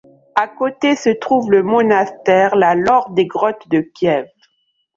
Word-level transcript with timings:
À 0.33 0.47
côté 0.47 0.95
se 0.95 1.11
trouve 1.11 1.51
le 1.51 1.61
monastère, 1.61 2.55
la 2.55 2.73
laure 2.73 3.11
des 3.11 3.27
Grottes 3.27 3.69
de 3.69 3.81
Kiev. 3.81 4.25